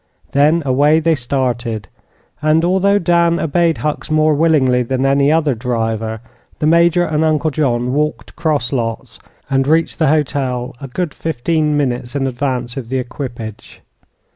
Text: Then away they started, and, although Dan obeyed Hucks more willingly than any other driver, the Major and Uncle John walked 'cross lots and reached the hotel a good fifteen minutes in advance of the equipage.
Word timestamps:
Then 0.31 0.63
away 0.65 0.99
they 0.99 1.13
started, 1.13 1.87
and, 2.41 2.65
although 2.65 2.97
Dan 2.97 3.39
obeyed 3.39 3.77
Hucks 3.85 4.09
more 4.09 4.33
willingly 4.33 4.81
than 4.81 5.05
any 5.05 5.31
other 5.31 5.53
driver, 5.53 6.21
the 6.57 6.65
Major 6.65 7.05
and 7.05 7.23
Uncle 7.23 7.51
John 7.51 7.93
walked 7.93 8.35
'cross 8.35 8.73
lots 8.73 9.19
and 9.47 9.67
reached 9.67 9.99
the 9.99 10.07
hotel 10.07 10.75
a 10.81 10.87
good 10.87 11.13
fifteen 11.13 11.77
minutes 11.77 12.15
in 12.15 12.25
advance 12.25 12.77
of 12.77 12.89
the 12.89 12.97
equipage. 12.97 13.81